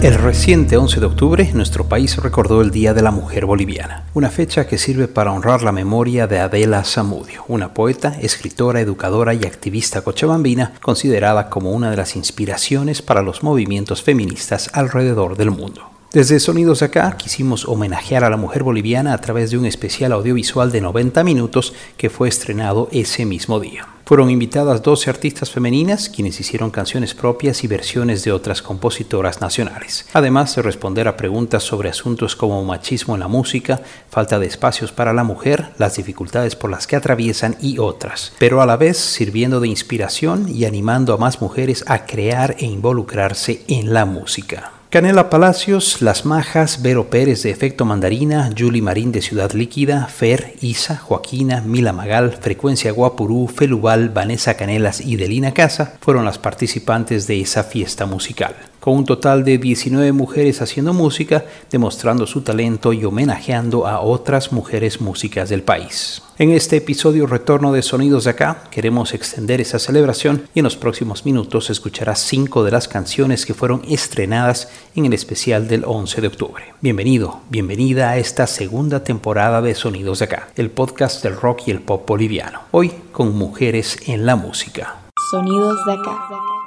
[0.00, 4.30] El reciente 11 de octubre, nuestro país recordó el Día de la Mujer Boliviana, una
[4.30, 9.44] fecha que sirve para honrar la memoria de Adela Zamudio, una poeta, escritora, educadora y
[9.44, 15.97] activista cochabambina, considerada como una de las inspiraciones para los movimientos feministas alrededor del mundo.
[16.18, 20.72] Desde Sonidos Acá quisimos homenajear a la mujer boliviana a través de un especial audiovisual
[20.72, 23.86] de 90 minutos que fue estrenado ese mismo día.
[24.04, 30.08] Fueron invitadas 12 artistas femeninas quienes hicieron canciones propias y versiones de otras compositoras nacionales,
[30.12, 33.80] además de responder a preguntas sobre asuntos como machismo en la música,
[34.10, 38.60] falta de espacios para la mujer, las dificultades por las que atraviesan y otras, pero
[38.60, 43.62] a la vez sirviendo de inspiración y animando a más mujeres a crear e involucrarse
[43.68, 44.72] en la música.
[44.90, 50.54] Canela Palacios, Las Majas, Vero Pérez de Efecto Mandarina, Julie Marín de Ciudad Líquida, Fer,
[50.62, 57.26] Isa, Joaquina, Mila Magal, Frecuencia Guapurú, Felubal, Vanessa Canelas y Delina Casa fueron las participantes
[57.26, 62.92] de esa fiesta musical con un total de 19 mujeres haciendo música, demostrando su talento
[62.92, 66.22] y homenajeando a otras mujeres músicas del país.
[66.38, 70.76] En este episodio Retorno de Sonidos de Acá queremos extender esa celebración y en los
[70.76, 76.20] próximos minutos escucharás cinco de las canciones que fueron estrenadas en el especial del 11
[76.20, 76.64] de octubre.
[76.80, 81.72] Bienvenido, bienvenida a esta segunda temporada de Sonidos de Acá, el podcast del rock y
[81.72, 82.60] el pop boliviano.
[82.70, 84.94] Hoy con mujeres en la música.
[85.30, 86.57] Sonidos de Acá.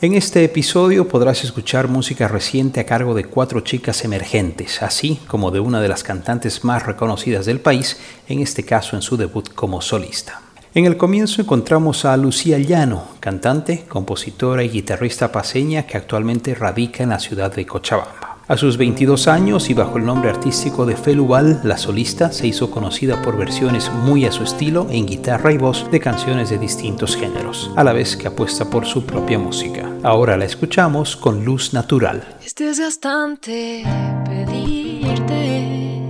[0.00, 5.50] En este episodio podrás escuchar música reciente a cargo de cuatro chicas emergentes, así como
[5.50, 9.52] de una de las cantantes más reconocidas del país, en este caso en su debut
[9.52, 10.40] como solista.
[10.72, 17.02] En el comienzo encontramos a Lucía Llano, cantante, compositora y guitarrista paseña que actualmente radica
[17.02, 18.27] en la ciudad de Cochabamba.
[18.48, 22.70] A sus 22 años y bajo el nombre artístico de Felubal, la solista se hizo
[22.70, 27.14] conocida por versiones muy a su estilo en guitarra y voz de canciones de distintos
[27.14, 29.92] géneros, a la vez que apuesta por su propia música.
[30.02, 32.38] Ahora la escuchamos con Luz Natural.
[32.42, 33.84] Es desgastante
[34.24, 36.00] pedirte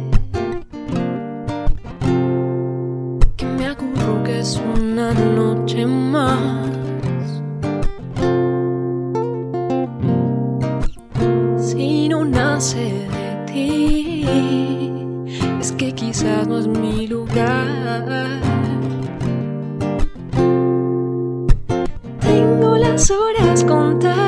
[3.43, 3.75] me
[4.77, 6.68] una noche más
[22.79, 24.19] las horas contadas.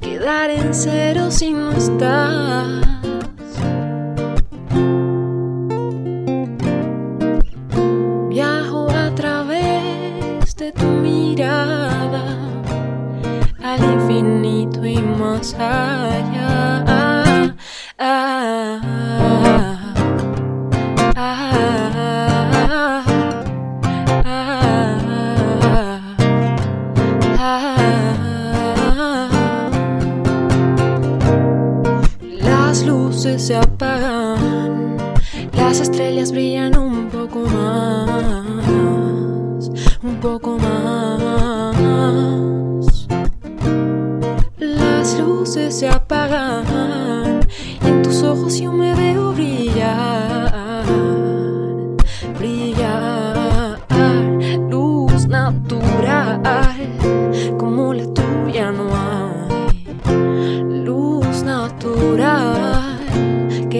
[0.00, 2.39] Quedar en cero si no estás.
[35.56, 36.69] Las estrellas brillan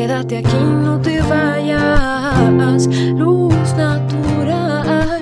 [0.00, 5.20] quédate aquí no te vayas, luz natural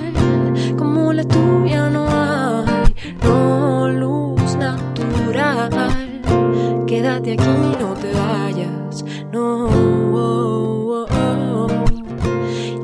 [0.77, 5.69] como la tuya no hay, no luz natural
[6.87, 9.03] quédate aquí, no te vayas,
[9.33, 9.67] no.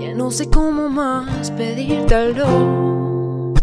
[0.02, 3.54] Ya no sé cómo más pedírtelo.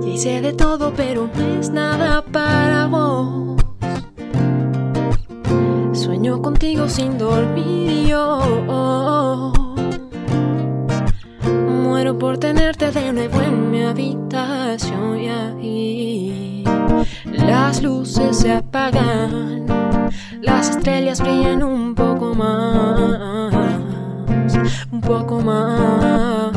[0.00, 3.47] Ya hice de todo, pero no es nada para vos.
[6.36, 9.52] Contigo sin dormir yo.
[11.82, 16.64] Muero por tenerte de nuevo en mi habitación y ahí
[17.32, 19.64] las luces se apagan,
[20.42, 23.54] las estrellas brillan un poco más,
[24.92, 26.52] un poco más.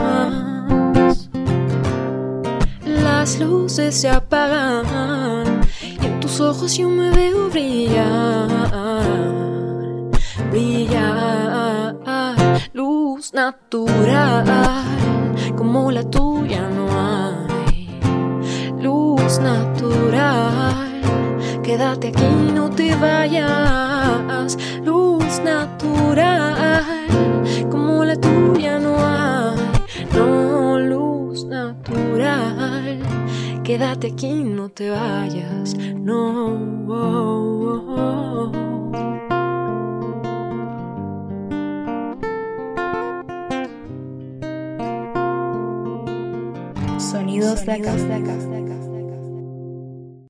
[2.86, 5.62] Las luces se apagan
[6.02, 8.50] en tus ojos yo me veo brillar,
[10.52, 11.96] brillar,
[12.74, 14.46] luz natural
[15.56, 17.88] como la tuya no hay.
[18.80, 21.02] Luz natural,
[21.64, 24.58] quédate aquí, no te vayas.
[24.84, 27.08] Luz natural
[27.70, 29.58] como la tuya no hay.
[30.14, 33.00] No, luz natural,
[33.64, 35.76] quédate aquí, no te vayas.
[35.96, 36.72] No.
[47.42, 47.96] Sonidos de acá.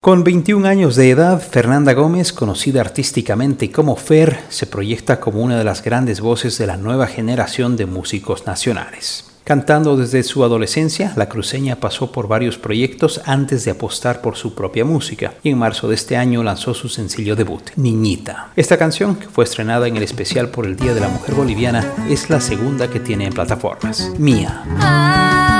[0.01, 5.57] Con 21 años de edad, Fernanda Gómez, conocida artísticamente como Fer, se proyecta como una
[5.57, 9.25] de las grandes voces de la nueva generación de músicos nacionales.
[9.43, 14.55] Cantando desde su adolescencia, la cruceña pasó por varios proyectos antes de apostar por su
[14.55, 18.51] propia música y en marzo de este año lanzó su sencillo debut, Niñita.
[18.55, 21.93] Esta canción, que fue estrenada en el especial por el Día de la Mujer Boliviana,
[22.09, 25.50] es la segunda que tiene en plataformas, Mía.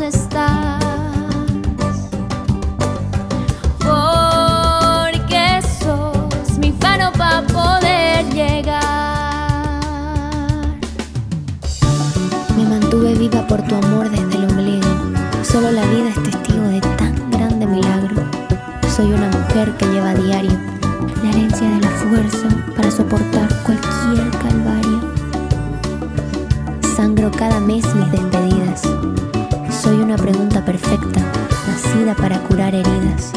[0.00, 0.82] Estás.
[3.78, 8.76] Porque sos mi faro para poder llegar.
[12.56, 14.88] Me mantuve viva por tu amor desde el ombligo.
[15.42, 18.22] Solo la vida es testigo de tan grande milagro.
[18.94, 20.52] Soy una mujer que lleva a diario
[21.22, 25.00] la herencia de la fuerza para soportar cualquier calvario.
[26.96, 28.55] Sangro cada mes mis despedidas.
[30.16, 31.20] Una pregunta perfecta,
[31.68, 33.32] nacida para curar heridas.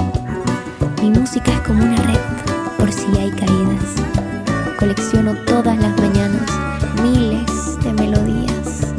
[1.02, 2.20] Mi música es como una red
[2.78, 3.96] por si hay caídas.
[4.80, 6.50] Colecciono todas las mañanas
[7.04, 8.94] miles de melodías.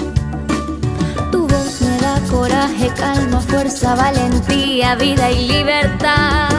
[1.32, 6.50] Tu voz me da coraje, calma, fuerza, valentía, vida y libertad.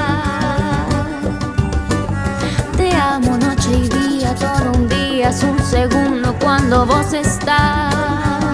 [2.77, 8.50] Te amo noche y día, todo un día es un segundo cuando vos estás.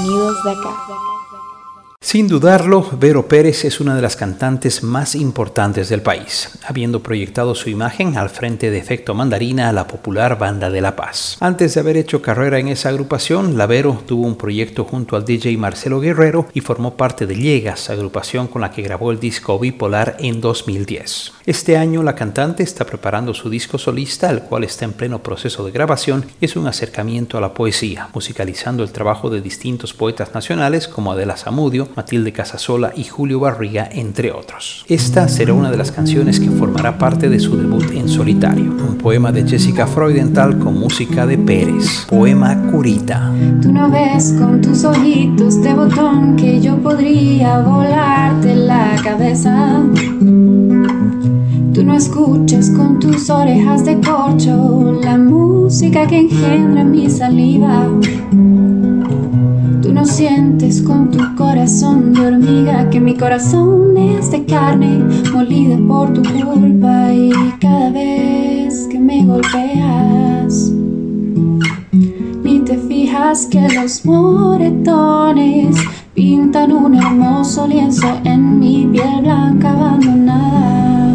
[0.00, 1.09] Sonidos de acá.
[2.10, 7.54] Sin dudarlo, Vero Pérez es una de las cantantes más importantes del país, habiendo proyectado
[7.54, 11.36] su imagen al frente de Efecto Mandarina a la popular Banda de La Paz.
[11.38, 15.24] Antes de haber hecho carrera en esa agrupación, la Vero tuvo un proyecto junto al
[15.24, 19.56] DJ Marcelo Guerrero y formó parte de Llegas, agrupación con la que grabó el disco
[19.60, 21.34] Bipolar en 2010.
[21.46, 25.64] Este año la cantante está preparando su disco solista, el cual está en pleno proceso
[25.64, 30.88] de grabación es un acercamiento a la poesía, musicalizando el trabajo de distintos poetas nacionales
[30.88, 34.86] como Adela Zamudio, Matilde Casasola y Julio Barriga, entre otros.
[34.88, 38.96] Esta será una de las canciones que formará parte de su debut en solitario, un
[38.96, 43.30] poema de Jessica Freudenthal con música de Pérez, poema Curita.
[43.60, 49.82] Tú no ves con tus ojitos de botón que yo podría volarte la cabeza.
[51.74, 57.86] Tú no escuchas con tus orejas de corcho la música que engendra mi saliva.
[59.90, 65.76] Tú no sientes con tu corazón de hormiga que mi corazón es de carne molida
[65.88, 70.70] por tu culpa y cada vez que me golpeas
[72.44, 75.74] ni te fijas que los moretones
[76.14, 81.09] pintan un hermoso lienzo en mi piel blanca abandonada.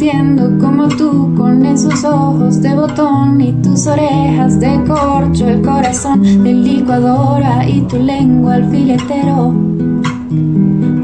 [0.00, 6.22] Entiendo cómo tú con esos ojos de botón y tus orejas de corcho, el corazón
[6.42, 9.54] de licuadora y tu lengua alfiletero,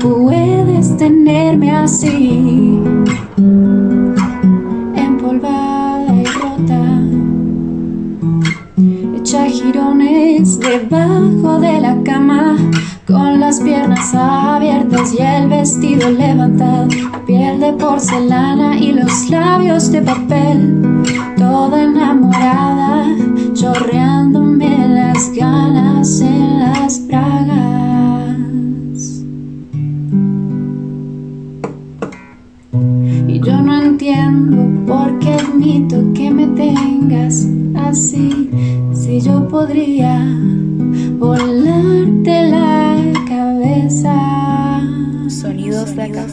[0.00, 2.80] puedes tenerme así
[4.96, 7.02] empolvada y rota,
[9.18, 12.56] hecha girones debajo de la cama,
[13.06, 16.88] con las piernas abiertas y el vestido levantado,
[17.24, 21.04] piel de porcelana y los labios de papel,
[21.38, 23.06] toda enamorada,
[23.54, 28.38] chorreándome las ganas en las bragas.
[33.28, 37.46] Y yo no entiendo por qué admito que me tengas
[37.76, 38.50] así,
[38.92, 40.18] si yo podría
[41.20, 42.85] volarte volártela.
[45.40, 46.26] Sonidos de acá.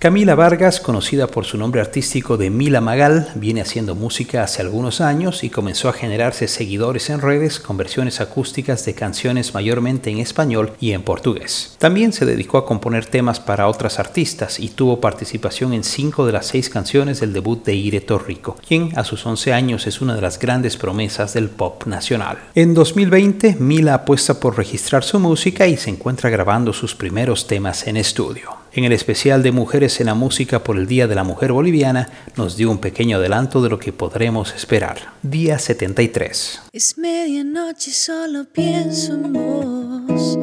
[0.00, 5.02] Camila Vargas, conocida por su nombre artístico de Mila Magal, viene haciendo música hace algunos
[5.02, 10.16] años y comenzó a generarse seguidores en redes con versiones acústicas de canciones mayormente en
[10.16, 11.76] español y en portugués.
[11.76, 16.32] También se dedicó a componer temas para otras artistas y tuvo participación en cinco de
[16.32, 20.14] las seis canciones del debut de Ire Torrico, quien a sus 11 años es una
[20.14, 22.38] de las grandes promesas del pop nacional.
[22.54, 27.86] En 2020, Mila apuesta por registrar su música y se encuentra grabando sus primeros temas
[27.86, 28.59] en estudio.
[28.72, 32.08] En el especial de Mujeres en la Música por el Día de la Mujer Boliviana,
[32.36, 35.12] nos dio un pequeño adelanto de lo que podremos esperar.
[35.24, 36.60] Día 73.
[36.72, 40.38] Es medianoche, solo pienso en vos.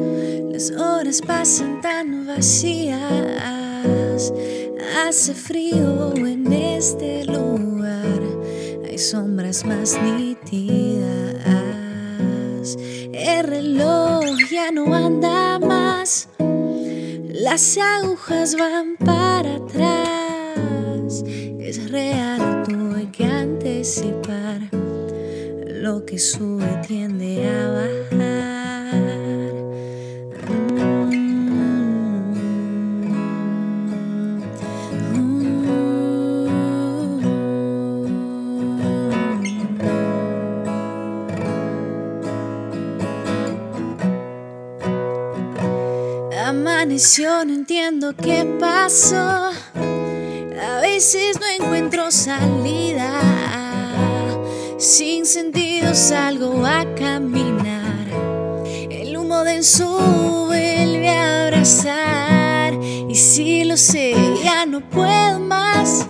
[0.52, 3.00] Las horas pasan tan vacías.
[5.06, 8.20] Hace frío en este lugar.
[8.86, 11.08] Hay sombras más nítidas.
[13.14, 16.27] El reloj ya no anda más.
[17.50, 21.24] Las agujas van para atrás.
[21.58, 24.68] Es real, tuve que anticipar.
[25.66, 28.47] Lo que sube tiende a bajar.
[46.98, 49.14] Amaneció, no entiendo qué pasó.
[49.14, 53.20] A veces no encuentro salida.
[54.78, 58.04] Sin sentido salgo a caminar.
[58.90, 59.96] El humo denso
[60.48, 62.74] vuelve a abrazar.
[63.08, 66.04] Y si lo sé, ya no puedo más.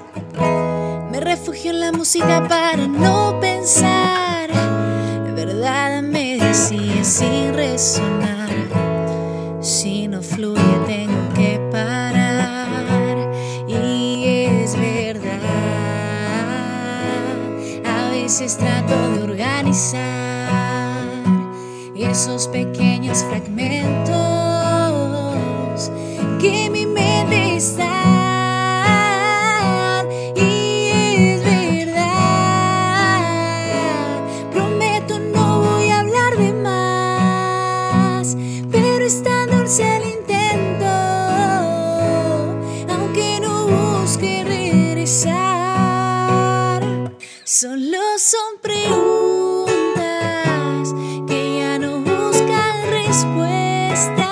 [1.12, 4.49] Me refugio en la música para no pensar.
[5.37, 8.49] Verdad me decía sin resonar.
[9.61, 10.77] Si no fluye
[18.28, 20.52] veces trato de organizar
[21.97, 24.12] esos pequeños fragmentos
[26.38, 27.08] que mi mente.
[53.98, 54.27] understand.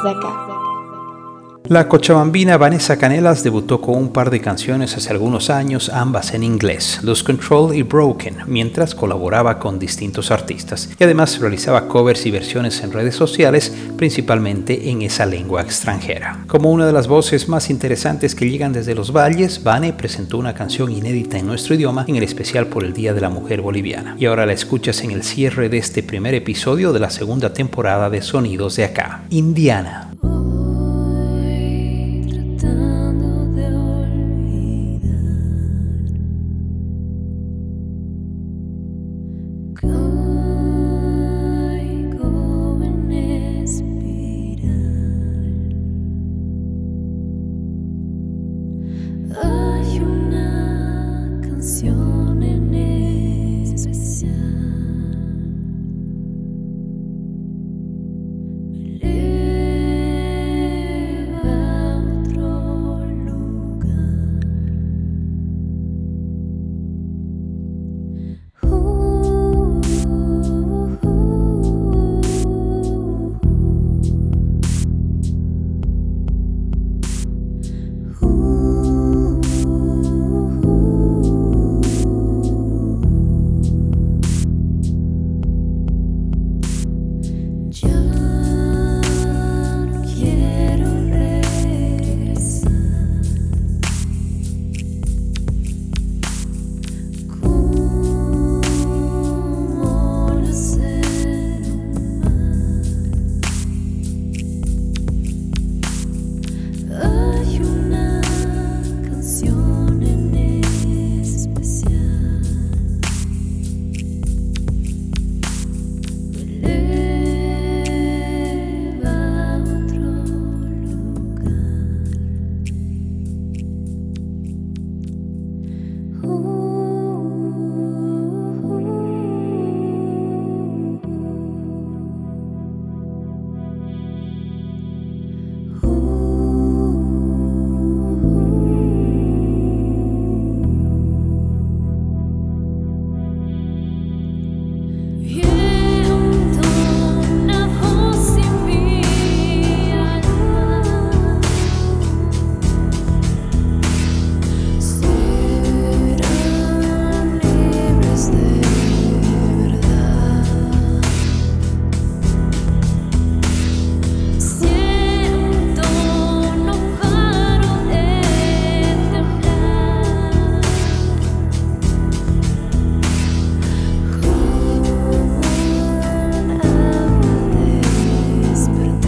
[0.00, 0.49] Sonidos de acá.
[1.70, 6.42] La cochabambina Vanessa Canelas debutó con un par de canciones hace algunos años, ambas en
[6.42, 12.32] inglés, Lose Control y Broken, mientras colaboraba con distintos artistas y además realizaba covers y
[12.32, 16.42] versiones en redes sociales, principalmente en esa lengua extranjera.
[16.48, 20.54] Como una de las voces más interesantes que llegan desde los valles, Vane presentó una
[20.54, 24.16] canción inédita en nuestro idioma en el especial por el Día de la Mujer Boliviana.
[24.18, 28.10] Y ahora la escuchas en el cierre de este primer episodio de la segunda temporada
[28.10, 30.09] de Sonidos de Acá, Indiana.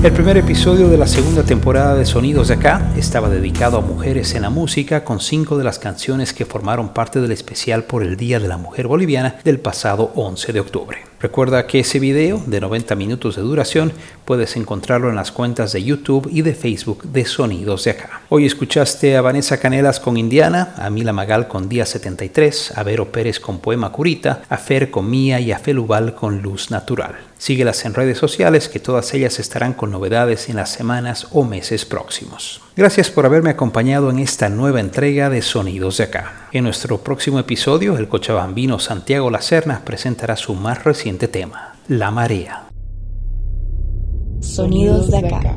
[0.02, 4.35] El primer episodio de la segunda temporada de Sonidos de Acá estaba dedicado a mujeres
[4.35, 8.16] en la música con cinco de las canciones que formaron parte del especial por el
[8.16, 10.99] Día de la Mujer Boliviana del pasado 11 de octubre.
[11.21, 13.92] Recuerda que ese video de 90 minutos de duración
[14.25, 18.23] puedes encontrarlo en las cuentas de YouTube y de Facebook de Sonidos de Acá.
[18.28, 23.12] Hoy escuchaste a Vanessa Canelas con Indiana, a Mila Magal con Día 73, a Vero
[23.12, 27.31] Pérez con Poema Curita, a Fer con Mía y a Felubal con Luz Natural.
[27.43, 31.85] Síguelas en redes sociales que todas ellas estarán con novedades en las semanas o meses
[31.85, 32.61] próximos.
[32.76, 36.47] Gracias por haberme acompañado en esta nueva entrega de Sonidos de Acá.
[36.52, 42.69] En nuestro próximo episodio, el cochabambino Santiago Lacerna presentará su más reciente tema, La Marea.
[44.39, 45.57] Sonidos de Acá.